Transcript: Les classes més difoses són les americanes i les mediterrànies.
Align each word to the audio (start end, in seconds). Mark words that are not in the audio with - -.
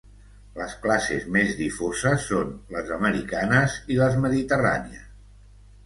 Les 0.59 0.71
classes 0.85 1.27
més 1.35 1.51
difoses 1.59 2.27
són 2.31 2.51
les 2.79 2.91
americanes 2.99 3.79
i 3.97 4.03
les 4.05 4.21
mediterrànies. 4.27 5.11